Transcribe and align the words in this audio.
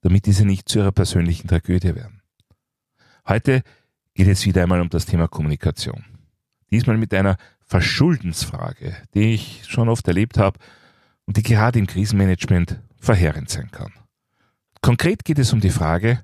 damit 0.00 0.26
diese 0.26 0.44
nicht 0.44 0.68
zu 0.68 0.78
ihrer 0.80 0.92
persönlichen 0.92 1.48
Tragödie 1.48 1.94
werden. 1.94 2.22
Heute 3.26 3.62
geht 4.14 4.28
es 4.28 4.46
wieder 4.46 4.62
einmal 4.62 4.80
um 4.80 4.88
das 4.88 5.06
Thema 5.06 5.28
Kommunikation. 5.28 6.04
Diesmal 6.70 6.96
mit 6.96 7.12
einer 7.14 7.36
Verschuldensfrage, 7.60 8.96
die 9.14 9.34
ich 9.34 9.64
schon 9.66 9.88
oft 9.88 10.06
erlebt 10.08 10.38
habe 10.38 10.58
und 11.26 11.36
die 11.36 11.42
gerade 11.42 11.78
im 11.78 11.86
Krisenmanagement 11.86 12.80
verheerend 12.96 13.50
sein 13.50 13.70
kann. 13.70 13.92
Konkret 14.80 15.24
geht 15.24 15.38
es 15.38 15.52
um 15.52 15.60
die 15.60 15.70
Frage, 15.70 16.22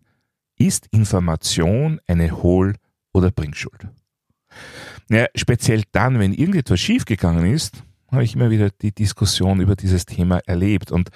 ist 0.56 0.86
Information 0.91 2.00
eine 2.06 2.42
Hohl- 2.42 2.77
oder 3.12 3.30
Bringschuld? 3.30 3.88
Naja, 5.09 5.27
speziell 5.34 5.83
dann, 5.92 6.19
wenn 6.19 6.33
irgendetwas 6.33 6.80
schiefgegangen 6.80 7.52
ist, 7.52 7.83
habe 8.11 8.25
ich 8.25 8.34
immer 8.34 8.50
wieder 8.50 8.70
die 8.70 8.92
Diskussion 8.92 9.61
über 9.61 9.77
dieses 9.77 10.06
Thema 10.06 10.38
erlebt. 10.47 10.91
Und 10.92 11.11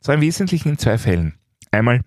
zwar 0.00 0.16
im 0.16 0.20
Wesentlichen 0.22 0.70
in 0.70 0.78
zwei 0.78 0.98
Fällen. 0.98 1.37
Einmal, 1.70 2.02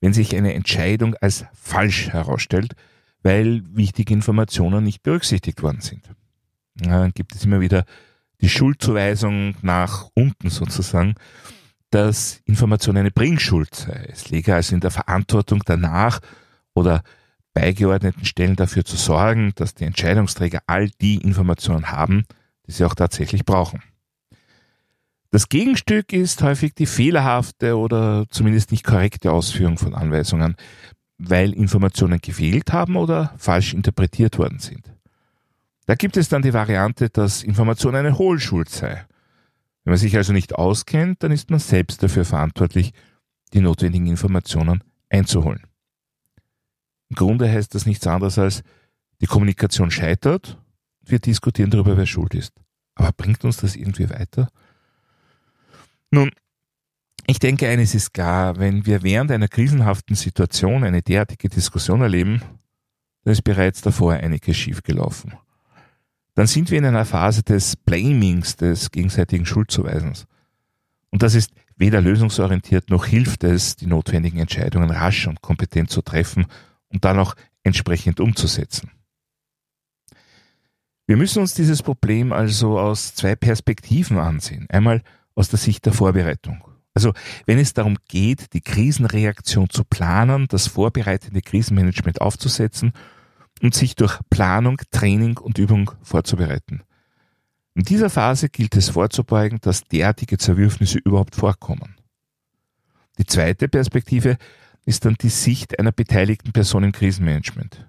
wenn 0.00 0.12
sich 0.12 0.36
eine 0.36 0.54
Entscheidung 0.54 1.14
als 1.16 1.44
falsch 1.52 2.10
herausstellt, 2.10 2.74
weil 3.22 3.62
wichtige 3.74 4.14
Informationen 4.14 4.84
nicht 4.84 5.02
berücksichtigt 5.02 5.62
worden 5.62 5.80
sind. 5.80 6.10
Dann 6.76 7.12
gibt 7.12 7.34
es 7.34 7.44
immer 7.44 7.60
wieder 7.60 7.84
die 8.40 8.48
Schuldzuweisung 8.48 9.56
nach 9.62 10.08
unten 10.14 10.50
sozusagen, 10.50 11.14
dass 11.90 12.40
Information 12.44 12.96
eine 12.96 13.10
Bringschuld 13.10 13.74
sei. 13.74 14.08
Es 14.12 14.30
läge 14.30 14.54
also 14.54 14.74
in 14.74 14.80
der 14.80 14.90
Verantwortung 14.90 15.62
danach 15.64 16.20
oder 16.74 17.02
beigeordneten 17.54 18.24
Stellen 18.24 18.56
dafür 18.56 18.84
zu 18.84 18.96
sorgen, 18.96 19.52
dass 19.56 19.74
die 19.74 19.84
Entscheidungsträger 19.84 20.60
all 20.66 20.90
die 21.00 21.16
Informationen 21.16 21.90
haben, 21.90 22.24
die 22.66 22.72
sie 22.72 22.84
auch 22.84 22.94
tatsächlich 22.94 23.44
brauchen. 23.44 23.82
Das 25.30 25.48
Gegenstück 25.50 26.12
ist 26.12 26.42
häufig 26.42 26.74
die 26.74 26.86
fehlerhafte 26.86 27.76
oder 27.76 28.26
zumindest 28.30 28.70
nicht 28.70 28.84
korrekte 28.84 29.30
Ausführung 29.30 29.76
von 29.76 29.94
Anweisungen, 29.94 30.56
weil 31.18 31.52
Informationen 31.52 32.20
gefehlt 32.20 32.72
haben 32.72 32.96
oder 32.96 33.34
falsch 33.36 33.74
interpretiert 33.74 34.38
worden 34.38 34.58
sind. 34.58 34.94
Da 35.86 35.94
gibt 35.94 36.16
es 36.16 36.28
dann 36.28 36.42
die 36.42 36.54
Variante, 36.54 37.10
dass 37.10 37.42
Information 37.42 37.94
eine 37.94 38.16
Hohlschuld 38.16 38.70
sei. 38.70 39.06
Wenn 39.84 39.92
man 39.92 39.98
sich 39.98 40.16
also 40.16 40.32
nicht 40.32 40.54
auskennt, 40.54 41.22
dann 41.22 41.32
ist 41.32 41.50
man 41.50 41.58
selbst 41.58 42.02
dafür 42.02 42.24
verantwortlich, 42.24 42.92
die 43.52 43.60
notwendigen 43.60 44.06
Informationen 44.06 44.84
einzuholen. 45.08 45.62
Im 47.10 47.16
Grunde 47.16 47.50
heißt 47.50 47.74
das 47.74 47.86
nichts 47.86 48.06
anderes 48.06 48.38
als, 48.38 48.62
die 49.20 49.26
Kommunikation 49.26 49.90
scheitert, 49.90 50.58
wir 51.00 51.18
diskutieren 51.18 51.70
darüber, 51.70 51.96
wer 51.96 52.06
schuld 52.06 52.34
ist. 52.34 52.52
Aber 52.94 53.12
bringt 53.12 53.44
uns 53.44 53.56
das 53.56 53.74
irgendwie 53.74 54.10
weiter? 54.10 54.48
Nun, 56.10 56.30
ich 57.26 57.38
denke, 57.38 57.68
eines 57.68 57.94
ist 57.94 58.14
klar, 58.14 58.58
wenn 58.58 58.86
wir 58.86 59.02
während 59.02 59.30
einer 59.30 59.48
krisenhaften 59.48 60.16
Situation 60.16 60.84
eine 60.84 61.02
derartige 61.02 61.48
Diskussion 61.48 62.00
erleben, 62.00 62.40
dann 63.24 63.32
ist 63.32 63.42
bereits 63.42 63.82
davor 63.82 64.14
einiges 64.14 64.56
schiefgelaufen. 64.56 65.34
Dann 66.34 66.46
sind 66.46 66.70
wir 66.70 66.78
in 66.78 66.86
einer 66.86 67.04
Phase 67.04 67.42
des 67.42 67.76
Blamings, 67.76 68.56
des 68.56 68.90
gegenseitigen 68.90 69.44
Schuldzuweisens. 69.44 70.26
Und 71.10 71.22
das 71.22 71.34
ist 71.34 71.50
weder 71.76 72.00
lösungsorientiert 72.00 72.90
noch 72.90 73.04
hilft 73.04 73.44
es, 73.44 73.76
die 73.76 73.86
notwendigen 73.86 74.38
Entscheidungen 74.38 74.90
rasch 74.90 75.26
und 75.26 75.42
kompetent 75.42 75.90
zu 75.90 76.00
treffen 76.00 76.46
und 76.88 77.04
dann 77.04 77.18
auch 77.18 77.34
entsprechend 77.62 78.20
umzusetzen. 78.20 78.90
Wir 81.06 81.16
müssen 81.16 81.40
uns 81.40 81.54
dieses 81.54 81.82
Problem 81.82 82.32
also 82.32 82.78
aus 82.78 83.14
zwei 83.14 83.34
Perspektiven 83.34 84.18
ansehen. 84.18 84.66
Einmal 84.70 85.02
aus 85.38 85.48
der 85.48 85.58
Sicht 85.58 85.86
der 85.86 85.92
Vorbereitung. 85.92 86.64
Also 86.94 87.12
wenn 87.46 87.58
es 87.58 87.72
darum 87.72 87.96
geht, 88.08 88.52
die 88.54 88.60
Krisenreaktion 88.60 89.70
zu 89.70 89.84
planen, 89.84 90.48
das 90.48 90.66
vorbereitende 90.66 91.42
Krisenmanagement 91.42 92.20
aufzusetzen 92.20 92.92
und 93.62 93.72
sich 93.72 93.94
durch 93.94 94.18
Planung, 94.30 94.78
Training 94.90 95.38
und 95.38 95.58
Übung 95.58 95.92
vorzubereiten. 96.02 96.82
In 97.74 97.84
dieser 97.84 98.10
Phase 98.10 98.48
gilt 98.48 98.74
es 98.74 98.88
vorzubeugen, 98.88 99.60
dass 99.60 99.84
derartige 99.84 100.38
Zerwürfnisse 100.38 100.98
überhaupt 100.98 101.36
vorkommen. 101.36 101.94
Die 103.18 103.26
zweite 103.26 103.68
Perspektive 103.68 104.38
ist 104.84 105.04
dann 105.04 105.14
die 105.14 105.28
Sicht 105.28 105.78
einer 105.78 105.92
beteiligten 105.92 106.50
Person 106.50 106.82
im 106.82 106.90
Krisenmanagement. 106.90 107.86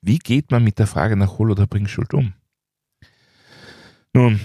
Wie 0.00 0.18
geht 0.18 0.50
man 0.50 0.64
mit 0.64 0.80
der 0.80 0.88
Frage 0.88 1.16
nach 1.16 1.38
Hol- 1.38 1.52
oder 1.52 1.68
Bringschuld 1.68 2.12
um? 2.12 2.32
Nun, 4.14 4.40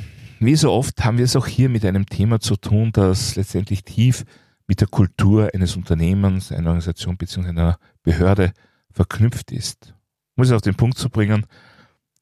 wie 0.46 0.56
so 0.56 0.72
oft 0.72 1.04
haben 1.04 1.18
wir 1.18 1.26
es 1.26 1.36
auch 1.36 1.48
hier 1.48 1.70
mit 1.70 1.86
einem 1.86 2.06
Thema 2.06 2.40
zu 2.40 2.56
tun, 2.56 2.92
das 2.92 3.36
letztendlich 3.36 3.84
tief 3.84 4.26
mit 4.68 4.81
der 4.81 4.88
Kultur 4.88 5.52
eines 5.54 5.76
Unternehmens, 5.76 6.52
einer 6.52 6.68
Organisation 6.68 7.18
bzw. 7.18 7.50
einer 7.50 7.78
Behörde 8.04 8.53
verknüpft 8.92 9.52
ist. 9.52 9.94
Um 10.36 10.44
es 10.44 10.52
auf 10.52 10.62
den 10.62 10.76
Punkt 10.76 10.98
zu 10.98 11.09
bringen, 11.09 11.46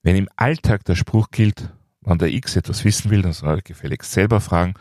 wenn 0.03 0.15
im 0.15 0.29
Alltag 0.35 0.83
der 0.85 0.95
Spruch 0.95 1.29
gilt, 1.31 1.69
wann 2.01 2.17
der 2.17 2.29
X 2.29 2.55
etwas 2.55 2.83
wissen 2.83 3.11
will, 3.11 3.21
dann 3.21 3.33
soll 3.33 3.55
er 3.55 3.61
gefälligst 3.61 4.11
selber 4.11 4.41
fragen, 4.41 4.73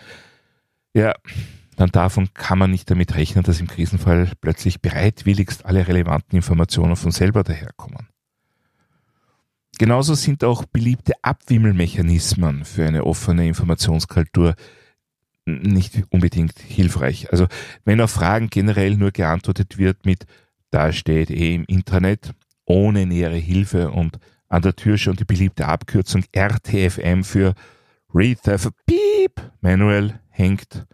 ja, 0.95 1.15
dann 1.77 1.91
davon 1.91 2.35
kann 2.35 2.59
man 2.59 2.71
nicht 2.71 2.91
damit 2.91 3.15
rechnen, 3.15 3.45
dass 3.45 3.61
im 3.61 3.67
Krisenfall 3.67 4.33
plötzlich 4.41 4.83
bereitwilligst 4.83 5.65
alle 5.65 5.87
relevanten 5.87 6.37
Informationen 6.37 6.97
von 6.97 7.11
selber 7.11 7.43
daherkommen. 7.43 8.10
Genauso 9.81 10.13
sind 10.13 10.45
auch 10.45 10.67
beliebte 10.67 11.15
Abwimmelmechanismen 11.23 12.67
für 12.67 12.87
eine 12.87 13.07
offene 13.07 13.49
Informationskultur 13.49 14.55
nicht 15.47 16.03
unbedingt 16.11 16.59
hilfreich. 16.59 17.33
Also 17.33 17.47
wenn 17.87 18.03
auf 18.03 18.11
Fragen 18.11 18.51
generell 18.51 18.99
nur 18.99 19.11
geantwortet 19.11 19.79
wird 19.79 20.05
mit 20.05 20.27
da 20.69 20.93
steht 20.93 21.31
eh 21.31 21.55
im 21.55 21.65
Internet, 21.65 22.35
ohne 22.67 23.07
nähere 23.07 23.39
Hilfe 23.39 23.91
und 23.91 24.19
an 24.51 24.61
der 24.61 24.77
Tür 24.77 24.99
schon 24.99 25.17
die 25.17 25.25
beliebte 25.25 25.67
Abkürzung 25.67 26.25
RTFM 26.31 27.23
für 27.25 27.55
Read 28.13 28.41
the 28.45 28.69
Beep 28.85 29.41
Manual 29.63 30.21
hängt, 30.29 30.87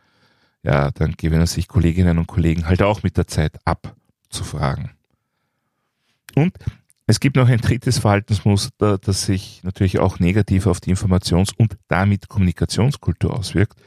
ja, 0.62 0.92
dann 0.92 1.16
gewöhnen 1.16 1.48
sich 1.48 1.66
Kolleginnen 1.66 2.18
und 2.18 2.28
Kollegen 2.28 2.68
halt 2.68 2.82
auch 2.82 3.02
mit 3.02 3.16
der 3.16 3.26
Zeit 3.26 3.58
abzufragen. 3.64 4.92
Und 6.36 6.54
es 7.06 7.20
gibt 7.20 7.36
noch 7.36 7.48
ein 7.48 7.60
drittes 7.60 7.98
Verhaltensmuster, 7.98 8.98
das 8.98 9.26
sich 9.26 9.62
natürlich 9.62 10.00
auch 10.00 10.18
negativ 10.18 10.66
auf 10.66 10.80
die 10.80 10.94
Informations- 10.94 11.54
und 11.56 11.76
damit 11.86 12.28
Kommunikationskultur 12.28 13.38
auswirkt. 13.38 13.80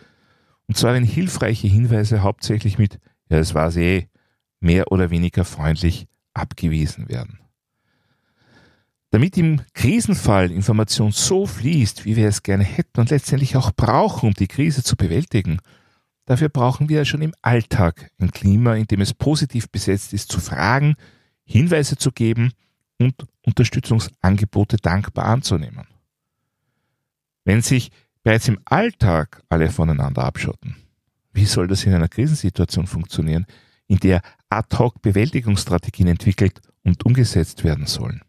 Und 0.68 0.78
zwar 0.78 0.94
wenn 0.94 1.04
hilfreiche 1.04 1.68
Hinweise 1.68 2.24
hauptsächlich 2.24 2.78
mit, 2.78 3.00
ja, 3.30 3.38
es 3.38 3.54
war 3.54 3.72
sie 3.72 3.84
eh, 3.84 4.08
mehr 4.62 4.92
oder 4.92 5.10
weniger 5.10 5.44
freundlich 5.44 6.08
abgewiesen 6.34 7.10
werden. 7.10 7.40
Damit 9.12 9.38
im 9.38 9.62
Krisenfall 9.74 10.52
Information 10.52 11.12
so 11.12 11.46
fließt, 11.46 12.06
wie 12.06 12.16
wir 12.16 12.28
es 12.28 12.44
gerne 12.44 12.64
hätten 12.64 13.02
und 13.02 13.10
letztendlich 13.10 13.58
auch 13.58 13.72
brauchen, 13.76 14.28
um 14.28 14.34
die 14.34 14.48
Krise 14.48 14.84
zu 14.84 14.96
bewältigen, 14.96 15.60
dafür 16.26 16.48
brauchen 16.48 16.88
wir 16.88 17.04
schon 17.06 17.24
im 17.24 17.34
Alltag 17.42 18.12
ein 18.20 18.32
Klima, 18.32 18.76
in 18.76 18.86
dem 18.86 19.02
es 19.02 19.14
positiv 19.14 19.70
besetzt 19.70 20.14
ist, 20.14 20.32
zu 20.32 20.40
fragen, 20.40 20.96
Hinweise 21.44 21.98
zu 21.98 22.12
geben 22.12 22.54
und 23.00 23.26
Unterstützungsangebote 23.46 24.78
dankbar 24.78 25.26
anzunehmen. 25.26 25.88
Wenn 27.46 27.62
sich 27.62 27.92
bereits 28.24 28.48
im 28.48 28.60
Alltag 28.66 29.42
alle 29.50 29.70
voneinander 29.70 30.24
abschotten, 30.24 30.76
wie 31.34 31.46
soll 31.46 31.68
das 31.68 31.86
in 31.86 31.94
einer 31.94 32.10
Krisensituation 32.10 32.86
funktionieren, 32.86 33.46
in 33.88 33.98
der 33.98 34.22
Ad-hoc-Bewältigungsstrategien 34.50 36.08
entwickelt 36.08 36.62
und 36.84 37.06
umgesetzt 37.06 37.64
werden 37.64 37.86
sollen? 37.86 38.22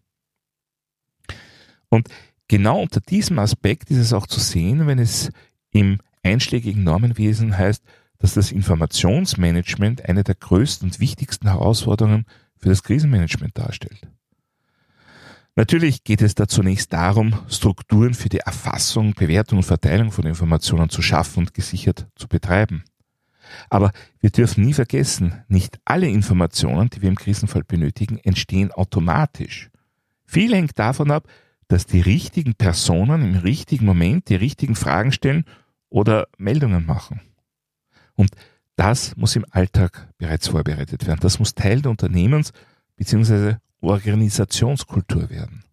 Und 1.88 2.08
genau 2.48 2.80
unter 2.80 3.00
diesem 3.00 3.38
Aspekt 3.38 3.90
ist 3.90 3.98
es 3.98 4.12
auch 4.12 4.26
zu 4.26 4.40
sehen, 4.40 4.86
wenn 4.86 4.98
es 4.98 5.30
im 5.72 5.98
einschlägigen 6.22 6.84
Normenwesen 6.84 7.56
heißt, 7.56 7.82
dass 8.18 8.34
das 8.34 8.52
Informationsmanagement 8.52 10.08
eine 10.08 10.22
der 10.22 10.34
größten 10.34 10.88
und 10.88 11.00
wichtigsten 11.00 11.48
Herausforderungen 11.48 12.26
für 12.56 12.68
das 12.68 12.82
Krisenmanagement 12.82 13.56
darstellt. 13.58 14.06
Natürlich 15.56 16.04
geht 16.04 16.22
es 16.22 16.34
da 16.34 16.46
zunächst 16.46 16.92
darum, 16.92 17.34
Strukturen 17.48 18.14
für 18.14 18.28
die 18.28 18.38
Erfassung, 18.38 19.14
Bewertung 19.14 19.58
und 19.58 19.64
Verteilung 19.64 20.12
von 20.12 20.24
Informationen 20.24 20.90
zu 20.90 21.02
schaffen 21.02 21.40
und 21.40 21.54
gesichert 21.54 22.06
zu 22.14 22.28
betreiben. 22.28 22.84
Aber 23.68 23.90
wir 24.20 24.30
dürfen 24.30 24.64
nie 24.64 24.72
vergessen, 24.72 25.42
nicht 25.48 25.80
alle 25.84 26.08
Informationen, 26.08 26.88
die 26.88 27.02
wir 27.02 27.08
im 27.08 27.16
Krisenfall 27.16 27.64
benötigen, 27.64 28.18
entstehen 28.18 28.70
automatisch. 28.70 29.70
Viel 30.24 30.54
hängt 30.54 30.78
davon 30.78 31.10
ab, 31.10 31.26
dass 31.66 31.86
die 31.86 32.00
richtigen 32.00 32.54
Personen 32.54 33.22
im 33.22 33.36
richtigen 33.36 33.86
Moment 33.86 34.28
die 34.28 34.36
richtigen 34.36 34.76
Fragen 34.76 35.12
stellen 35.12 35.44
oder 35.88 36.28
Meldungen 36.38 36.86
machen. 36.86 37.20
Und 38.14 38.30
das 38.76 39.16
muss 39.16 39.36
im 39.36 39.44
Alltag 39.50 40.08
bereits 40.18 40.48
vorbereitet 40.48 41.06
werden. 41.06 41.20
Das 41.20 41.38
muss 41.38 41.54
Teil 41.54 41.82
der 41.82 41.90
Unternehmens- 41.90 42.52
bzw. 42.96 43.56
Organisationskultur 43.80 45.30
werden. 45.30 45.64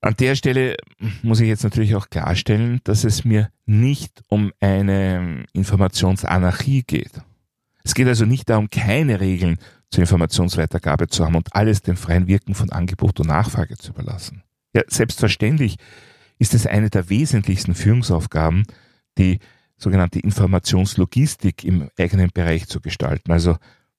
An 0.00 0.14
der 0.16 0.36
Stelle 0.36 0.76
muss 1.22 1.40
ich 1.40 1.48
jetzt 1.48 1.64
natürlich 1.64 1.96
auch 1.96 2.08
klarstellen, 2.08 2.80
dass 2.84 3.04
es 3.04 3.24
mir 3.24 3.50
nicht 3.66 4.22
um 4.28 4.52
eine 4.60 5.44
Informationsanarchie 5.52 6.84
geht. 6.84 7.20
Es 7.82 7.94
geht 7.94 8.06
also 8.06 8.24
nicht 8.24 8.48
darum, 8.48 8.70
keine 8.70 9.20
Regeln 9.20 9.58
zur 9.90 10.02
Informationsweitergabe 10.02 11.08
zu 11.08 11.24
haben 11.24 11.34
und 11.34 11.54
alles 11.54 11.82
dem 11.82 11.96
freien 11.96 12.28
Wirken 12.28 12.54
von 12.54 12.70
Angebot 12.70 13.18
und 13.18 13.26
Nachfrage 13.26 13.76
zu 13.76 13.90
überlassen. 13.90 14.42
Ja, 14.74 14.82
selbstverständlich 14.86 15.76
ist 16.38 16.54
es 16.54 16.66
eine 16.66 16.90
der 16.90 17.08
wesentlichsten 17.08 17.74
Führungsaufgaben, 17.74 18.64
die 19.16 19.40
sogenannte 19.76 20.20
Informationslogistik 20.20 21.64
im 21.64 21.88
eigenen 21.98 22.30
Bereich 22.32 22.68
zu 22.68 22.80
gestalten. 22.80 23.32
Also 23.32 23.56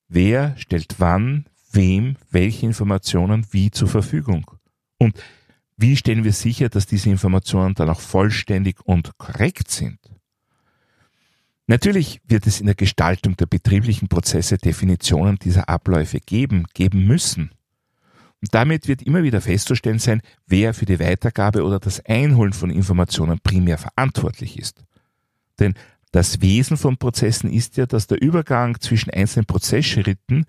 wer 0.08 0.56
stellt 0.58 0.96
wann, 1.00 1.46
wem, 1.72 2.16
welche 2.32 2.66
Informationen 2.66 3.46
wie 3.52 3.72
zur 3.72 3.88
Verfügung. 3.88 4.50
Und 4.98 5.18
wie 5.78 5.96
stellen 5.96 6.24
wir 6.24 6.34
sicher, 6.34 6.70
dass 6.70 6.88
diese 6.88 7.10
Informationen 7.10 7.74
dann 7.74 7.90
auch 7.90 8.02
vollständig 8.02 8.82
und 8.84 9.18
korrekt 9.18 9.72
sind? 9.72 10.00
Natürlich 11.68 12.20
wird 12.26 12.48
es 12.48 12.60
in 12.60 12.66
der 12.66 12.76
Gestaltung 12.76 13.38
der 13.38 13.46
betrieblichen 13.46 14.08
Prozesse 14.08 14.58
Definitionen 14.58 15.38
dieser 15.38 15.70
Abläufe 15.70 16.20
geben, 16.20 16.66
geben 16.74 17.06
müssen. 17.06 17.52
Und 18.42 18.54
damit 18.54 18.88
wird 18.88 19.04
immer 19.04 19.22
wieder 19.24 19.40
festzustellen 19.40 20.00
sein, 20.00 20.22
wer 20.48 20.74
für 20.74 20.86
die 20.86 21.00
Weitergabe 21.00 21.64
oder 21.64 21.80
das 21.80 22.04
Einholen 22.06 22.54
von 22.54 22.72
Informationen 22.72 23.40
primär 23.40 23.78
verantwortlich 23.78 24.58
ist. 24.58 24.84
Denn 25.60 25.76
das 26.12 26.42
Wesen 26.42 26.76
von 26.76 26.98
Prozessen 26.98 27.54
ist 27.54 27.78
ja, 27.78 27.86
dass 27.86 28.08
der 28.08 28.22
Übergang 28.22 28.80
zwischen 28.80 29.12
einzelnen 29.12 29.46
Prozessschritten 29.46 30.46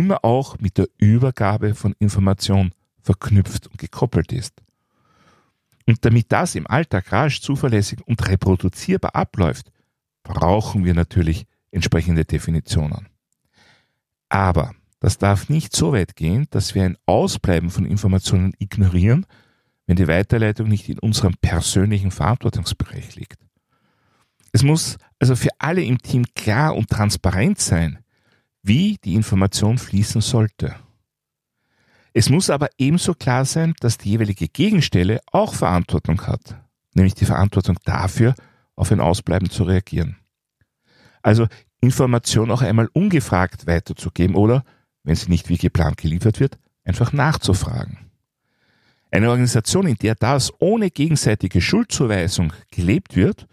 immer 0.00 0.24
auch 0.24 0.58
mit 0.58 0.78
der 0.78 0.88
Übergabe 0.98 1.74
von 1.74 1.94
Information 1.98 2.72
verknüpft 3.00 3.68
und 3.68 3.78
gekoppelt 3.78 4.32
ist. 4.32 4.54
Und 5.86 6.04
damit 6.04 6.32
das 6.32 6.54
im 6.54 6.66
Alltag 6.66 7.12
rasch, 7.12 7.40
zuverlässig 7.40 8.00
und 8.06 8.26
reproduzierbar 8.26 9.14
abläuft, 9.14 9.70
brauchen 10.22 10.84
wir 10.84 10.94
natürlich 10.94 11.46
entsprechende 11.70 12.24
Definitionen. 12.24 13.08
Aber 14.28 14.74
das 15.00 15.18
darf 15.18 15.48
nicht 15.48 15.76
so 15.76 15.92
weit 15.92 16.16
gehen, 16.16 16.46
dass 16.50 16.74
wir 16.74 16.84
ein 16.84 16.96
Ausbleiben 17.04 17.70
von 17.70 17.84
Informationen 17.84 18.54
ignorieren, 18.58 19.26
wenn 19.86 19.96
die 19.96 20.08
Weiterleitung 20.08 20.68
nicht 20.68 20.88
in 20.88 20.98
unserem 20.98 21.34
persönlichen 21.40 22.10
Verantwortungsbereich 22.10 23.14
liegt. 23.16 23.38
Es 24.52 24.62
muss 24.62 24.96
also 25.18 25.36
für 25.36 25.50
alle 25.58 25.82
im 25.82 25.98
Team 25.98 26.24
klar 26.34 26.74
und 26.74 26.88
transparent 26.88 27.60
sein, 27.60 27.98
wie 28.64 28.98
die 29.04 29.14
Information 29.14 29.78
fließen 29.78 30.22
sollte. 30.22 30.74
Es 32.14 32.30
muss 32.30 32.48
aber 32.48 32.68
ebenso 32.78 33.14
klar 33.14 33.44
sein, 33.44 33.74
dass 33.80 33.98
die 33.98 34.10
jeweilige 34.10 34.48
Gegenstelle 34.48 35.20
auch 35.30 35.54
Verantwortung 35.54 36.20
hat, 36.26 36.56
nämlich 36.94 37.14
die 37.14 37.26
Verantwortung 37.26 37.76
dafür, 37.84 38.34
auf 38.74 38.90
ein 38.90 39.00
Ausbleiben 39.00 39.50
zu 39.50 39.64
reagieren. 39.64 40.16
Also 41.22 41.46
Information 41.80 42.50
auch 42.50 42.62
einmal 42.62 42.88
ungefragt 42.92 43.66
weiterzugeben 43.66 44.34
oder, 44.34 44.64
wenn 45.02 45.14
sie 45.14 45.28
nicht 45.28 45.48
wie 45.48 45.58
geplant 45.58 45.98
geliefert 45.98 46.40
wird, 46.40 46.58
einfach 46.84 47.12
nachzufragen. 47.12 47.98
Eine 49.10 49.30
Organisation, 49.30 49.86
in 49.86 49.96
der 49.96 50.14
das 50.14 50.52
ohne 50.58 50.90
gegenseitige 50.90 51.60
Schuldzuweisung 51.60 52.52
gelebt 52.70 53.14
wird, 53.14 53.46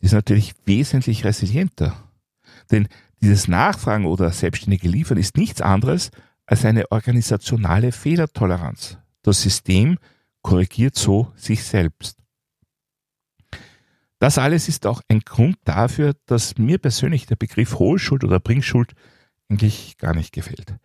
ist 0.00 0.12
natürlich 0.12 0.54
wesentlich 0.66 1.24
resilienter. 1.24 1.96
Denn 2.70 2.88
dieses 3.22 3.48
Nachfragen 3.48 4.04
oder 4.04 4.30
selbstständige 4.30 4.88
Liefern 4.88 5.18
ist 5.18 5.36
nichts 5.36 5.60
anderes 5.60 6.10
als 6.46 6.64
eine 6.64 6.90
organisationale 6.90 7.92
Fehlertoleranz. 7.92 8.98
Das 9.22 9.42
System 9.42 9.98
korrigiert 10.42 10.96
so 10.96 11.32
sich 11.36 11.62
selbst. 11.62 12.18
Das 14.18 14.38
alles 14.38 14.68
ist 14.68 14.86
auch 14.86 15.02
ein 15.08 15.20
Grund 15.20 15.56
dafür, 15.64 16.14
dass 16.26 16.58
mir 16.58 16.78
persönlich 16.78 17.26
der 17.26 17.36
Begriff 17.36 17.78
Hohlschuld 17.78 18.24
oder 18.24 18.38
Bringschuld 18.38 18.92
eigentlich 19.48 19.96
gar 19.98 20.14
nicht 20.14 20.32
gefällt. 20.32 20.76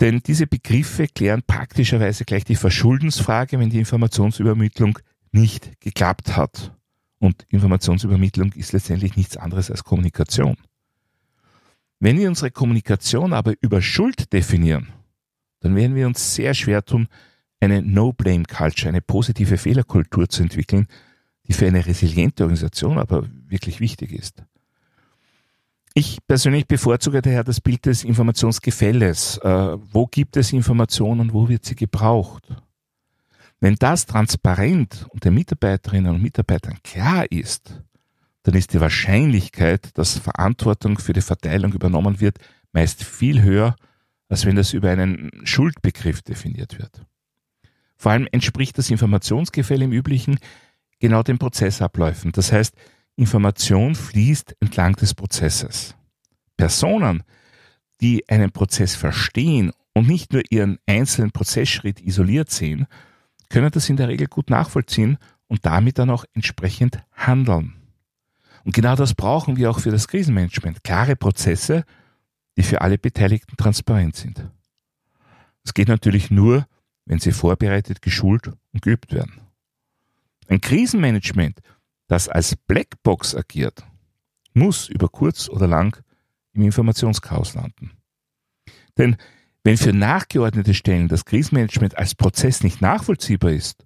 Denn 0.00 0.20
diese 0.24 0.46
Begriffe 0.46 1.08
klären 1.08 1.42
praktischerweise 1.44 2.24
gleich 2.24 2.44
die 2.44 2.54
Verschuldensfrage, 2.54 3.58
wenn 3.58 3.70
die 3.70 3.80
Informationsübermittlung 3.80 4.98
nicht 5.32 5.80
geklappt 5.80 6.36
hat. 6.36 6.76
Und 7.18 7.44
Informationsübermittlung 7.48 8.52
ist 8.52 8.72
letztendlich 8.72 9.16
nichts 9.16 9.36
anderes 9.36 9.70
als 9.70 9.82
Kommunikation. 9.82 10.56
Wenn 12.00 12.18
wir 12.18 12.28
unsere 12.28 12.50
Kommunikation 12.50 13.32
aber 13.32 13.54
über 13.60 13.82
Schuld 13.82 14.32
definieren, 14.32 14.88
dann 15.60 15.74
werden 15.74 15.96
wir 15.96 16.06
uns 16.06 16.34
sehr 16.34 16.54
schwer 16.54 16.84
tun, 16.84 17.08
eine 17.60 17.82
No-Blame-Culture, 17.82 18.88
eine 18.88 19.00
positive 19.00 19.58
Fehlerkultur 19.58 20.28
zu 20.28 20.42
entwickeln, 20.42 20.86
die 21.46 21.52
für 21.52 21.66
eine 21.66 21.84
resiliente 21.84 22.44
Organisation 22.44 22.98
aber 22.98 23.26
wirklich 23.48 23.80
wichtig 23.80 24.12
ist. 24.12 24.44
Ich 25.94 26.18
persönlich 26.26 26.68
bevorzuge 26.68 27.22
daher 27.22 27.42
das 27.42 27.60
Bild 27.60 27.86
des 27.86 28.04
Informationsgefälles. 28.04 29.38
Äh, 29.38 29.78
wo 29.92 30.06
gibt 30.06 30.36
es 30.36 30.52
Informationen 30.52 31.20
und 31.20 31.32
wo 31.32 31.48
wird 31.48 31.64
sie 31.64 31.74
gebraucht? 31.74 32.44
Wenn 33.58 33.74
das 33.74 34.06
transparent 34.06 35.06
und 35.08 35.24
den 35.24 35.34
Mitarbeiterinnen 35.34 36.14
und 36.14 36.22
Mitarbeitern 36.22 36.78
klar 36.84 37.26
ist, 37.32 37.82
dann 38.42 38.54
ist 38.54 38.72
die 38.72 38.80
Wahrscheinlichkeit, 38.80 39.96
dass 39.98 40.18
Verantwortung 40.18 40.98
für 40.98 41.12
die 41.12 41.20
Verteilung 41.20 41.72
übernommen 41.72 42.20
wird, 42.20 42.38
meist 42.72 43.04
viel 43.04 43.42
höher, 43.42 43.76
als 44.28 44.46
wenn 44.46 44.56
das 44.56 44.72
über 44.72 44.90
einen 44.90 45.30
Schuldbegriff 45.44 46.22
definiert 46.22 46.78
wird. 46.78 47.04
Vor 47.96 48.12
allem 48.12 48.28
entspricht 48.30 48.78
das 48.78 48.90
Informationsgefälle 48.90 49.84
im 49.84 49.92
Üblichen 49.92 50.38
genau 51.00 51.22
den 51.22 51.38
Prozessabläufen. 51.38 52.32
Das 52.32 52.52
heißt, 52.52 52.74
Information 53.16 53.94
fließt 53.94 54.56
entlang 54.60 54.94
des 54.94 55.14
Prozesses. 55.14 55.96
Personen, 56.56 57.24
die 58.00 58.28
einen 58.28 58.52
Prozess 58.52 58.94
verstehen 58.94 59.72
und 59.94 60.06
nicht 60.06 60.32
nur 60.32 60.42
ihren 60.50 60.78
einzelnen 60.86 61.32
Prozessschritt 61.32 62.00
isoliert 62.00 62.50
sehen, 62.50 62.86
können 63.48 63.70
das 63.70 63.88
in 63.88 63.96
der 63.96 64.08
Regel 64.08 64.28
gut 64.28 64.50
nachvollziehen 64.50 65.18
und 65.48 65.66
damit 65.66 65.98
dann 65.98 66.10
auch 66.10 66.24
entsprechend 66.34 67.02
handeln. 67.12 67.77
Und 68.64 68.74
genau 68.74 68.96
das 68.96 69.14
brauchen 69.14 69.56
wir 69.56 69.70
auch 69.70 69.80
für 69.80 69.90
das 69.90 70.08
Krisenmanagement. 70.08 70.84
Klare 70.84 71.16
Prozesse, 71.16 71.84
die 72.56 72.62
für 72.62 72.80
alle 72.80 72.98
Beteiligten 72.98 73.56
transparent 73.56 74.16
sind. 74.16 74.48
Das 75.62 75.74
geht 75.74 75.88
natürlich 75.88 76.30
nur, 76.30 76.66
wenn 77.04 77.18
sie 77.18 77.32
vorbereitet, 77.32 78.02
geschult 78.02 78.50
und 78.72 78.82
geübt 78.82 79.12
werden. 79.12 79.40
Ein 80.48 80.60
Krisenmanagement, 80.60 81.60
das 82.06 82.28
als 82.28 82.56
Blackbox 82.56 83.34
agiert, 83.34 83.84
muss 84.54 84.88
über 84.88 85.08
kurz 85.08 85.48
oder 85.48 85.66
lang 85.66 86.02
im 86.52 86.62
Informationschaos 86.62 87.54
landen. 87.54 87.92
Denn 88.96 89.16
wenn 89.62 89.76
für 89.76 89.92
nachgeordnete 89.92 90.74
Stellen 90.74 91.08
das 91.08 91.24
Krisenmanagement 91.24 91.96
als 91.96 92.14
Prozess 92.14 92.62
nicht 92.62 92.80
nachvollziehbar 92.80 93.52
ist, 93.52 93.84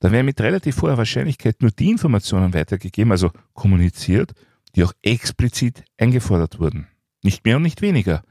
dann 0.00 0.12
werden 0.12 0.26
mit 0.26 0.40
relativ 0.40 0.82
hoher 0.82 0.98
Wahrscheinlichkeit 0.98 1.62
nur 1.62 1.70
die 1.70 1.90
Informationen 1.90 2.52
weitergegeben, 2.52 3.12
also 3.12 3.30
kommuniziert, 3.54 4.32
die 4.74 4.84
auch 4.84 4.92
explizit 5.02 5.84
eingefordert 5.96 6.58
wurden. 6.58 6.86
Nicht 7.22 7.44
mehr 7.44 7.56
und 7.56 7.62
nicht 7.62 7.80
weniger. 7.80 8.22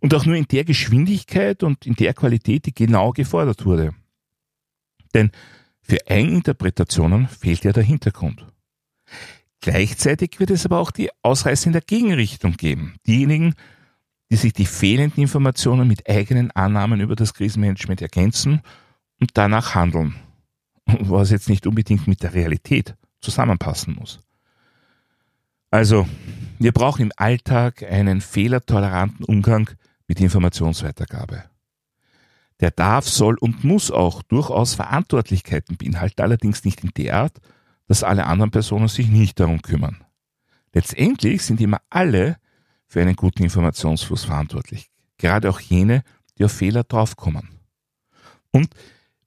Und 0.00 0.14
auch 0.14 0.26
nur 0.26 0.36
in 0.36 0.46
der 0.48 0.64
Geschwindigkeit 0.64 1.62
und 1.62 1.86
in 1.86 1.94
der 1.94 2.12
Qualität, 2.12 2.66
die 2.66 2.74
genau 2.74 3.12
gefordert 3.12 3.64
wurde. 3.64 3.94
Denn 5.14 5.30
für 5.80 5.98
Eigeninterpretationen 6.08 7.28
fehlt 7.28 7.64
ja 7.64 7.72
der 7.72 7.84
Hintergrund. 7.84 8.44
Gleichzeitig 9.60 10.38
wird 10.38 10.50
es 10.50 10.66
aber 10.66 10.80
auch 10.80 10.90
die 10.90 11.10
Ausreißer 11.22 11.68
in 11.68 11.72
der 11.72 11.82
Gegenrichtung 11.82 12.56
geben. 12.56 12.96
Diejenigen, 13.06 13.54
die 14.30 14.36
sich 14.36 14.52
die 14.52 14.66
fehlenden 14.66 15.22
Informationen 15.22 15.88
mit 15.88 16.08
eigenen 16.08 16.50
Annahmen 16.50 17.00
über 17.00 17.16
das 17.16 17.32
Krisenmanagement 17.34 18.02
ergänzen 18.02 18.60
und 19.20 19.30
danach 19.34 19.74
handeln, 19.74 20.16
was 21.00 21.30
jetzt 21.30 21.48
nicht 21.48 21.66
unbedingt 21.66 22.06
mit 22.06 22.22
der 22.22 22.34
Realität 22.34 22.94
zusammenpassen 23.20 23.94
muss. 23.94 24.20
Also, 25.70 26.06
wir 26.58 26.72
brauchen 26.72 27.02
im 27.02 27.12
Alltag 27.16 27.82
einen 27.82 28.20
fehlertoleranten 28.20 29.24
Umgang 29.24 29.70
mit 30.06 30.20
Informationsweitergabe. 30.20 31.44
Der 32.60 32.70
darf, 32.70 33.06
soll 33.06 33.36
und 33.38 33.64
muss 33.64 33.90
auch 33.90 34.22
durchaus 34.22 34.74
Verantwortlichkeiten 34.74 35.76
beinhalten, 35.76 36.22
allerdings 36.22 36.64
nicht 36.64 36.82
in 36.82 36.90
der 36.96 37.16
Art, 37.16 37.38
dass 37.88 38.02
alle 38.02 38.26
anderen 38.26 38.50
Personen 38.50 38.88
sich 38.88 39.08
nicht 39.08 39.38
darum 39.38 39.60
kümmern. 39.60 40.04
Letztendlich 40.72 41.42
sind 41.42 41.60
immer 41.60 41.80
alle 41.90 42.36
für 42.86 43.02
einen 43.02 43.16
guten 43.16 43.42
Informationsfluss 43.42 44.24
verantwortlich. 44.24 44.90
Gerade 45.18 45.50
auch 45.50 45.60
jene, 45.60 46.02
die 46.38 46.44
auf 46.44 46.52
Fehler 46.52 46.84
draufkommen. 46.84 47.48
Und 48.50 48.68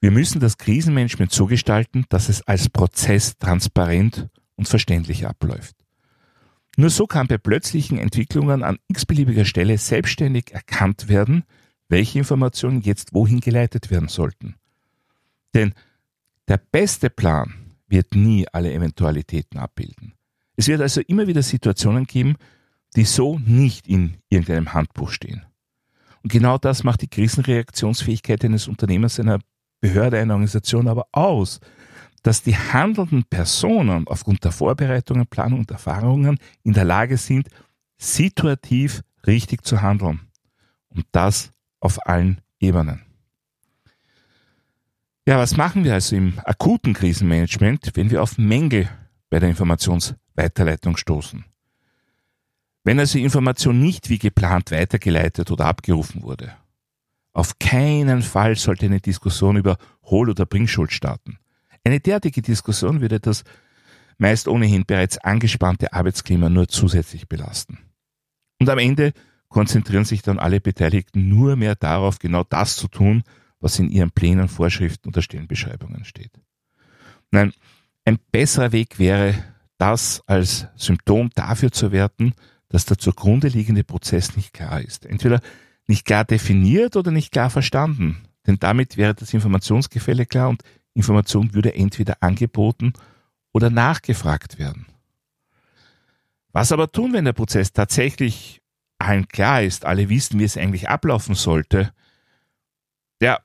wir 0.02 0.12
müssen 0.12 0.40
das 0.40 0.58
Krisenmanagement 0.58 1.32
so 1.32 1.46
gestalten, 1.46 2.06
dass 2.10 2.30
es 2.30 2.42
als 2.44 2.70
Prozess 2.70 3.38
transparent 3.38 4.30
und 4.56 4.68
verständlich 4.68 5.28
abläuft. 5.28 5.76
Nur 6.78 6.90
so 6.90 7.08
kann 7.08 7.28
bei 7.28 7.38
plötzlichen 7.38 7.98
Entwicklungen 7.98 8.64
an 8.64 8.78
x-beliebiger 8.88 9.44
Stelle 9.44 9.78
selbstständig 9.78 10.54
erkannt 10.54 11.10
werden, 11.10 11.44
welche 11.90 12.20
Informationen 12.20 12.82
jetzt 12.82 13.14
wohin 13.14 13.42
geleitet 13.42 13.92
werden 13.92 14.08
sollten. 14.08 14.56
Denn 15.54 15.74
der 16.48 16.58
beste 16.58 17.10
Plan 17.10 17.54
wird 17.88 18.16
nie 18.16 18.48
alle 18.54 18.72
Eventualitäten 18.72 19.60
abbilden. 19.60 20.14
Es 20.56 20.68
wird 20.68 20.82
also 20.82 21.02
immer 21.02 21.28
wieder 21.28 21.42
Situationen 21.42 22.06
geben, 22.06 22.36
die 22.96 23.06
so 23.06 23.40
nicht 23.40 23.88
in 23.88 24.18
irgendeinem 24.30 24.74
Handbuch 24.74 25.12
stehen. 25.12 25.46
Und 26.22 26.32
genau 26.32 26.58
das 26.58 26.84
macht 26.84 27.02
die 27.02 27.08
Krisenreaktionsfähigkeit 27.08 28.44
eines 28.46 28.68
Unternehmers, 28.68 29.20
einer 29.20 29.40
Behörde, 29.82 30.20
einer 30.20 30.34
Organisation 30.34 30.88
aber 30.88 31.08
aus, 31.12 31.60
dass 32.24 32.44
die 32.44 32.58
handelnden 32.58 33.24
Personen 33.24 34.08
aufgrund 34.08 34.44
der 34.44 34.52
Vorbereitungen, 34.52 35.28
Planung 35.28 35.60
und 35.60 35.72
Erfahrungen 35.72 36.38
in 36.64 36.74
der 36.74 36.86
Lage 36.86 37.18
sind, 37.18 37.48
situativ 37.98 39.02
richtig 39.26 39.64
zu 39.66 39.82
handeln. 39.82 40.22
Und 40.90 41.06
das 41.12 41.52
auf 41.80 42.06
allen 42.08 42.42
Ebenen. 42.60 43.04
Ja, 45.26 45.38
was 45.38 45.56
machen 45.56 45.84
wir 45.84 45.94
also 45.94 46.16
im 46.16 46.40
akuten 46.44 46.94
Krisenmanagement, 46.94 47.92
wenn 47.94 48.10
wir 48.10 48.24
auf 48.24 48.38
Mängel 48.38 48.90
bei 49.30 49.40
der 49.40 49.50
Informationsweiterleitung 49.50 50.98
stoßen? 50.98 51.46
Wenn 52.84 53.00
also 53.00 53.20
Information 53.20 53.80
nicht 53.80 54.10
wie 54.10 54.18
geplant 54.18 54.72
weitergeleitet 54.72 55.52
oder 55.52 55.66
abgerufen 55.66 56.24
wurde. 56.24 56.54
Auf 57.40 57.58
keinen 57.58 58.22
Fall 58.22 58.58
sollte 58.58 58.88
eine 58.88 59.00
Diskussion 59.00 59.56
über 59.56 59.78
Hohl- 60.04 60.30
oder 60.30 60.46
Bringschuld 60.46 60.92
starten. 60.92 61.38
Eine 61.86 62.02
derartige 62.02 62.42
Diskussion 62.42 63.00
würde 63.00 63.22
das 63.22 63.46
meist 64.18 64.50
ohnehin 64.50 64.86
bereits 64.86 65.18
angespannte 65.20 65.94
Arbeitsklima 65.94 66.50
nur 66.50 66.68
zusätzlich 66.68 67.30
belasten. 67.30 67.78
Und 68.60 68.70
am 68.70 68.78
Ende 68.78 69.14
konzentrieren 69.48 70.04
sich 70.04 70.22
dann 70.22 70.38
alle 70.38 70.60
Beteiligten 70.60 71.30
nur 71.30 71.56
mehr 71.56 71.76
darauf, 71.76 72.20
genau 72.20 72.44
das 72.44 72.76
zu 72.76 72.90
tun, 72.90 73.24
was 73.62 73.80
in 73.80 73.90
ihren 73.90 74.12
Plänen, 74.12 74.50
Vorschriften 74.50 75.08
oder 75.08 75.22
Stellenbeschreibungen 75.22 76.04
steht. 76.04 76.42
Nein, 77.32 77.54
ein 78.04 78.20
besserer 78.34 78.74
Weg 78.74 79.00
wäre, 79.00 79.34
das 79.78 80.22
als 80.26 80.68
Symptom 80.76 81.30
dafür 81.36 81.72
zu 81.72 81.94
werten, 81.94 82.34
dass 82.68 82.84
der 82.84 82.98
zugrunde 82.98 83.48
liegende 83.48 83.86
Prozess 83.86 84.36
nicht 84.36 84.52
klar 84.52 84.82
ist. 84.82 85.06
Entweder 85.06 85.40
nicht 85.90 86.06
klar 86.06 86.24
definiert 86.24 86.96
oder 86.96 87.10
nicht 87.10 87.32
klar 87.32 87.50
verstanden. 87.50 88.24
Denn 88.46 88.58
damit 88.60 88.96
wäre 88.96 89.16
das 89.16 89.34
Informationsgefälle 89.34 90.26
klar 90.26 90.50
und 90.50 90.62
Information 90.94 91.54
würde 91.54 91.74
entweder 91.74 92.18
angeboten 92.22 92.94
oder 93.52 93.70
nachgefragt 93.70 94.60
werden. 94.60 94.86
Was 96.52 96.72
aber 96.72 96.92
tun, 96.92 97.14
wenn 97.14 97.26
der 97.26 97.34
Prozess 97.34 97.74
tatsächlich 97.74 98.62
allen 99.00 99.28
klar 99.28 99.64
ist, 99.64 99.86
alle 99.86 100.10
wissen, 100.10 100.40
wie 100.40 100.44
es 100.44 100.58
eigentlich 100.58 100.90
ablaufen 100.90 101.34
sollte? 101.34 101.92
Ja, 103.22 103.40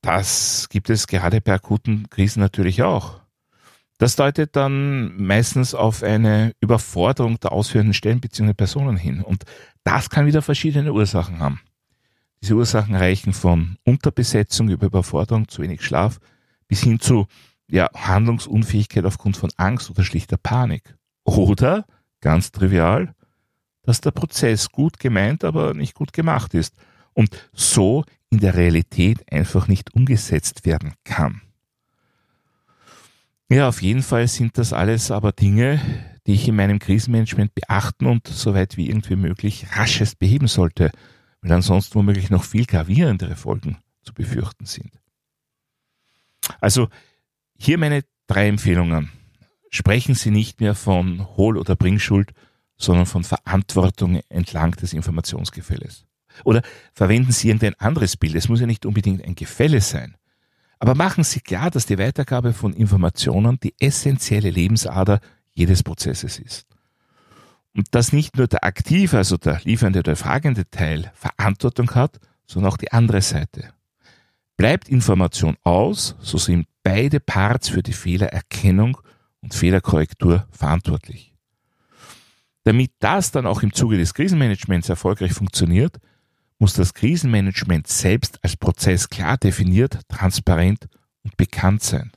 das 0.00 0.68
gibt 0.70 0.88
es 0.88 1.06
gerade 1.06 1.40
bei 1.40 1.54
akuten 1.54 2.08
Krisen 2.08 2.40
natürlich 2.40 2.82
auch. 2.82 3.20
Das 3.98 4.16
deutet 4.16 4.56
dann 4.56 5.16
meistens 5.16 5.74
auf 5.74 6.02
eine 6.02 6.52
Überforderung 6.60 7.40
der 7.40 7.52
ausführenden 7.52 7.94
Stellen 7.94 8.20
bzw. 8.20 8.52
Personen 8.52 8.96
hin. 8.96 9.22
Und 9.22 9.44
das 9.84 10.10
kann 10.10 10.26
wieder 10.26 10.42
verschiedene 10.42 10.92
Ursachen 10.92 11.38
haben. 11.38 11.60
Diese 12.42 12.54
Ursachen 12.54 12.94
reichen 12.94 13.32
von 13.32 13.76
Unterbesetzung 13.84 14.68
über 14.68 14.86
Überforderung, 14.86 15.48
zu 15.48 15.62
wenig 15.62 15.82
Schlaf, 15.82 16.18
bis 16.68 16.82
hin 16.82 17.00
zu 17.00 17.26
ja, 17.68 17.88
Handlungsunfähigkeit 17.94 19.04
aufgrund 19.04 19.36
von 19.36 19.50
Angst 19.56 19.90
oder 19.90 20.04
schlichter 20.04 20.36
Panik. 20.36 20.94
Oder, 21.24 21.86
ganz 22.20 22.52
trivial, 22.52 23.14
dass 23.82 24.00
der 24.00 24.10
Prozess 24.10 24.70
gut 24.70 24.98
gemeint, 24.98 25.42
aber 25.44 25.72
nicht 25.74 25.94
gut 25.94 26.12
gemacht 26.12 26.54
ist 26.54 26.74
und 27.14 27.30
so 27.52 28.04
in 28.30 28.38
der 28.40 28.54
Realität 28.54 29.32
einfach 29.32 29.68
nicht 29.68 29.94
umgesetzt 29.94 30.66
werden 30.66 30.94
kann. 31.04 31.40
Ja, 33.48 33.68
auf 33.68 33.80
jeden 33.80 34.02
Fall 34.02 34.26
sind 34.26 34.58
das 34.58 34.72
alles 34.72 35.10
aber 35.10 35.32
Dinge, 35.32 35.80
die 36.26 36.34
ich 36.34 36.48
in 36.48 36.56
meinem 36.56 36.80
Krisenmanagement 36.80 37.54
beachten 37.54 38.06
und 38.06 38.26
soweit 38.26 38.76
wie 38.76 38.88
irgendwie 38.88 39.14
möglich 39.14 39.66
raschest 39.72 40.18
beheben 40.18 40.48
sollte, 40.48 40.90
weil 41.42 41.52
ansonsten 41.52 41.94
womöglich 41.94 42.28
noch 42.30 42.42
viel 42.42 42.66
gravierendere 42.66 43.36
Folgen 43.36 43.78
zu 44.02 44.12
befürchten 44.12 44.66
sind. 44.66 45.00
Also 46.60 46.88
hier 47.56 47.78
meine 47.78 48.02
drei 48.26 48.48
Empfehlungen. 48.48 49.10
Sprechen 49.70 50.14
Sie 50.14 50.30
nicht 50.30 50.60
mehr 50.60 50.74
von 50.74 51.36
Hohl- 51.36 51.58
oder 51.58 51.76
Bringschuld, 51.76 52.32
sondern 52.76 53.06
von 53.06 53.24
Verantwortung 53.24 54.20
entlang 54.28 54.72
des 54.72 54.92
Informationsgefälles. 54.92 56.04
Oder 56.44 56.62
verwenden 56.92 57.32
Sie 57.32 57.48
irgendein 57.48 57.74
anderes 57.74 58.16
Bild. 58.16 58.34
Es 58.34 58.48
muss 58.48 58.60
ja 58.60 58.66
nicht 58.66 58.86
unbedingt 58.86 59.24
ein 59.24 59.34
Gefälle 59.34 59.80
sein. 59.80 60.16
Aber 60.78 60.94
machen 60.94 61.24
Sie 61.24 61.40
klar, 61.40 61.70
dass 61.70 61.86
die 61.86 61.98
Weitergabe 61.98 62.52
von 62.52 62.72
Informationen 62.74 63.58
die 63.60 63.74
essentielle 63.78 64.50
Lebensader 64.50 65.20
jedes 65.52 65.82
Prozesses 65.82 66.38
ist. 66.38 66.66
Und 67.74 67.94
dass 67.94 68.12
nicht 68.12 68.36
nur 68.36 68.46
der 68.46 68.64
aktive, 68.64 69.18
also 69.18 69.36
der 69.36 69.60
liefernde 69.64 70.00
oder 70.00 70.16
fragende 70.16 70.68
Teil 70.70 71.12
Verantwortung 71.14 71.94
hat, 71.94 72.18
sondern 72.46 72.72
auch 72.72 72.76
die 72.76 72.92
andere 72.92 73.20
Seite. 73.22 73.70
Bleibt 74.56 74.88
Information 74.88 75.56
aus, 75.62 76.16
so 76.20 76.38
sind 76.38 76.66
beide 76.82 77.20
Parts 77.20 77.68
für 77.68 77.82
die 77.82 77.92
Fehlererkennung 77.92 78.98
und 79.42 79.54
Fehlerkorrektur 79.54 80.46
verantwortlich. 80.50 81.34
Damit 82.64 82.92
das 82.98 83.30
dann 83.30 83.46
auch 83.46 83.62
im 83.62 83.72
Zuge 83.72 83.98
des 83.98 84.14
Krisenmanagements 84.14 84.88
erfolgreich 84.88 85.32
funktioniert, 85.32 85.98
muss 86.58 86.74
das 86.74 86.94
Krisenmanagement 86.94 87.86
selbst 87.86 88.42
als 88.42 88.56
Prozess 88.56 89.08
klar 89.08 89.36
definiert, 89.36 90.00
transparent 90.08 90.86
und 91.22 91.36
bekannt 91.36 91.82
sein. 91.82 92.12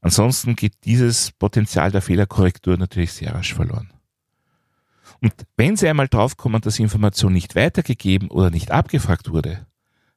Ansonsten 0.00 0.56
geht 0.56 0.84
dieses 0.84 1.32
Potenzial 1.32 1.90
der 1.90 2.00
Fehlerkorrektur 2.00 2.76
natürlich 2.76 3.12
sehr 3.12 3.34
rasch 3.34 3.54
verloren. 3.54 3.92
Und 5.20 5.34
wenn 5.56 5.76
Sie 5.76 5.88
einmal 5.88 6.08
draufkommen, 6.08 6.62
dass 6.62 6.78
Information 6.78 7.34
nicht 7.34 7.54
weitergegeben 7.54 8.30
oder 8.30 8.50
nicht 8.50 8.70
abgefragt 8.70 9.30
wurde, 9.30 9.66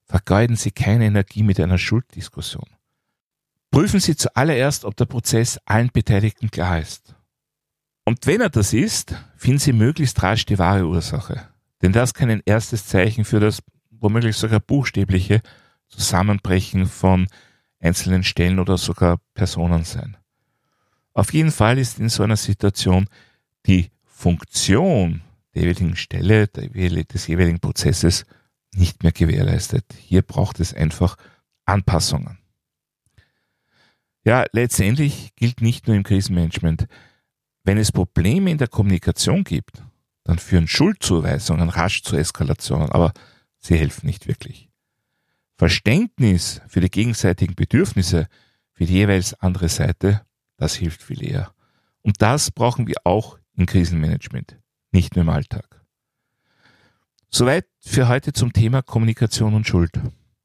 vergeuden 0.05 0.55
Sie 0.55 0.71
keine 0.71 1.05
Energie 1.05 1.43
mit 1.43 1.59
einer 1.59 1.77
Schulddiskussion. 1.77 2.67
Prüfen 3.71 4.00
Sie 4.00 4.15
zuallererst, 4.15 4.85
ob 4.85 4.95
der 4.95 5.05
Prozess 5.05 5.59
allen 5.65 5.89
Beteiligten 5.91 6.51
klar 6.51 6.79
ist. 6.79 7.15
Und 8.05 8.25
wenn 8.27 8.39
er 8.39 8.50
das 8.50 8.71
ist, 8.71 9.15
finden 9.35 9.59
Sie 9.59 9.73
möglichst 9.73 10.21
rasch 10.23 10.45
die 10.45 10.59
wahre 10.59 10.85
Ursache. 10.85 11.50
Denn 11.84 11.92
das 11.92 12.13
kann 12.13 12.30
ein 12.30 12.42
erstes 12.46 12.88
Zeichen 12.88 13.25
für 13.25 13.42
das 13.42 13.62
womöglich 13.92 14.38
sogar 14.38 14.62
buchstäbliche 14.62 15.42
Zusammenbrechen 15.90 16.88
von 16.88 17.28
einzelnen 17.80 18.24
Stellen 18.24 18.60
oder 18.60 18.78
sogar 18.78 19.20
Personen 19.34 19.84
sein. 19.84 20.18
Auf 21.13 21.34
jeden 21.34 21.52
Fall 21.52 21.78
ist 21.78 22.00
in 22.00 22.10
so 22.10 22.24
einer 22.24 22.38
Situation 22.38 23.08
die 23.68 23.92
Funktion 24.06 25.22
der 25.54 25.63
jeweiligen 25.63 25.96
Stelle, 25.98 26.48
des 26.48 27.28
jeweiligen 27.28 27.60
Prozesses 27.60 28.25
nicht 28.74 29.04
mehr 29.04 29.12
gewährleistet. 29.12 29.86
Hier 30.00 30.22
braucht 30.22 30.62
es 30.62 30.74
einfach 30.74 31.18
Anpassungen. 31.66 32.40
Ja, 34.24 34.46
letztendlich 34.54 35.36
gilt 35.36 35.62
nicht 35.62 35.88
nur 35.88 35.98
im 35.98 36.04
Krisenmanagement, 36.04 36.88
wenn 37.66 37.78
es 37.78 37.92
Probleme 37.92 38.52
in 38.52 38.58
der 38.58 38.70
Kommunikation 38.70 39.44
gibt, 39.44 39.84
dann 40.24 40.39
führen 40.39 40.68
Schuldzuweisungen 40.68 41.70
rasch 41.70 42.03
zu 42.03 42.15
Eskalationen, 42.15 42.89
aber 42.89 43.13
sie 43.60 43.77
helfen 43.77 44.08
nicht 44.08 44.27
wirklich. 44.27 44.70
Verständnis 45.56 46.62
für 46.68 46.82
die 46.82 46.89
gegenseitigen 46.89 47.56
Bedürfnisse 47.56 48.27
für 48.74 48.86
die 48.86 48.94
jeweils 48.94 49.34
andere 49.36 49.70
Seite, 49.70 50.22
das 50.58 50.75
hilft 50.75 51.03
viel 51.03 51.24
eher. 51.24 51.53
Und 52.01 52.22
das 52.22 52.51
brauchen 52.51 52.88
wir 52.88 52.96
auch 53.03 53.38
im 53.56 53.65
Krisenmanagement, 53.65 54.58
nicht 54.92 55.15
nur 55.15 55.24
im 55.24 55.30
Alltag. 55.30 55.82
Soweit 57.30 57.65
für 57.80 58.08
heute 58.08 58.34
zum 58.34 58.53
Thema 58.53 58.82
Kommunikation 58.82 59.53
und 59.53 59.68
Schuld. 59.68 60.00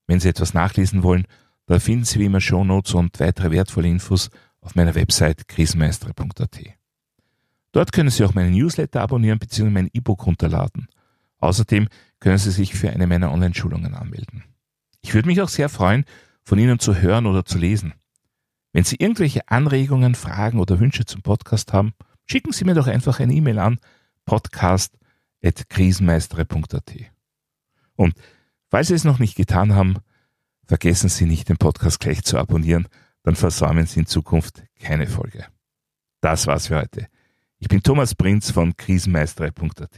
Wenn 0.06 0.20
Sie 0.20 0.28
etwas 0.28 0.54
nachlesen 0.54 1.02
wollen, 1.02 1.26
da 1.66 1.78
finden 1.78 2.04
Sie 2.04 2.18
wie 2.18 2.24
immer 2.24 2.40
Shownotes 2.40 2.94
und 2.94 3.20
weitere 3.20 3.50
wertvolle 3.50 3.88
Infos 3.88 4.30
auf 4.60 4.74
meiner 4.74 4.94
Website 4.94 5.48
krisenmeister.at. 5.48 6.77
Dort 7.72 7.92
können 7.92 8.10
Sie 8.10 8.24
auch 8.24 8.34
meinen 8.34 8.52
Newsletter 8.52 9.02
abonnieren 9.02 9.38
bzw. 9.38 9.70
mein 9.70 9.90
E-Book 9.92 10.26
runterladen. 10.26 10.88
Außerdem 11.38 11.88
können 12.20 12.38
Sie 12.38 12.50
sich 12.50 12.74
für 12.74 12.90
eine 12.90 13.06
meiner 13.06 13.32
Online-Schulungen 13.32 13.94
anmelden. 13.94 14.44
Ich 15.00 15.14
würde 15.14 15.28
mich 15.28 15.40
auch 15.40 15.48
sehr 15.48 15.68
freuen, 15.68 16.04
von 16.44 16.58
Ihnen 16.58 16.78
zu 16.78 16.96
hören 16.96 17.26
oder 17.26 17.44
zu 17.44 17.58
lesen. 17.58 17.94
Wenn 18.72 18.84
Sie 18.84 18.96
irgendwelche 18.98 19.48
Anregungen, 19.48 20.14
Fragen 20.14 20.58
oder 20.58 20.80
Wünsche 20.80 21.04
zum 21.04 21.22
Podcast 21.22 21.72
haben, 21.72 21.92
schicken 22.24 22.52
Sie 22.52 22.64
mir 22.64 22.74
doch 22.74 22.86
einfach 22.86 23.20
eine 23.20 23.34
E-Mail 23.34 23.58
an 23.58 23.78
podcast.krisenmeistere.at. 24.24 26.94
Und 27.94 28.14
falls 28.68 28.88
Sie 28.88 28.94
es 28.94 29.04
noch 29.04 29.18
nicht 29.18 29.36
getan 29.36 29.74
haben, 29.74 29.96
vergessen 30.66 31.08
Sie 31.08 31.26
nicht, 31.26 31.48
den 31.48 31.56
Podcast 31.56 32.00
gleich 32.00 32.22
zu 32.22 32.38
abonnieren, 32.38 32.88
dann 33.22 33.36
versäumen 33.36 33.86
Sie 33.86 34.00
in 34.00 34.06
Zukunft 34.06 34.62
keine 34.80 35.06
Folge. 35.06 35.46
Das 36.20 36.46
war's 36.46 36.66
für 36.68 36.76
heute. 36.76 37.08
Ich 37.60 37.68
bin 37.68 37.82
Thomas 37.82 38.14
Prinz 38.14 38.52
von 38.52 38.76
krisenmeistere.at. 38.76 39.90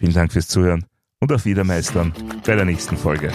Vielen 0.00 0.12
Dank 0.12 0.32
fürs 0.32 0.48
Zuhören 0.48 0.86
und 1.20 1.30
auf 1.30 1.44
Wiedermeistern 1.44 2.12
bei 2.44 2.56
der 2.56 2.64
nächsten 2.64 2.96
Folge. 2.96 3.32